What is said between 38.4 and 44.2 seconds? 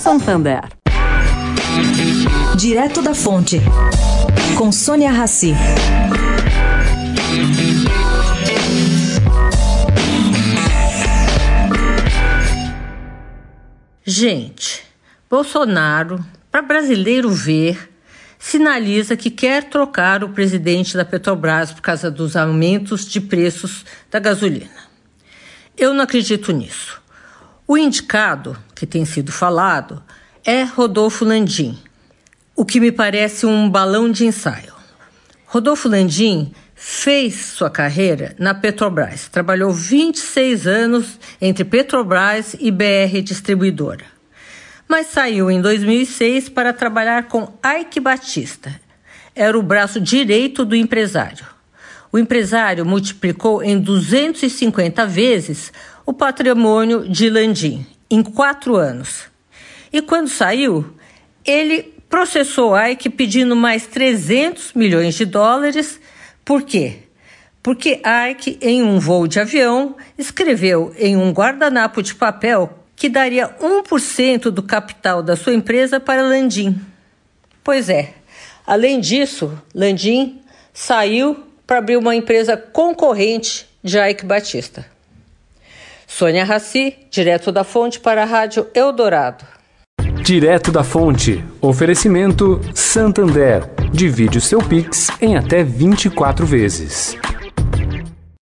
na Petrobras, trabalhou 26 anos entre Petrobras e BR Distribuidora